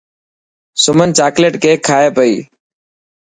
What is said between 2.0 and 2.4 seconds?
پئي.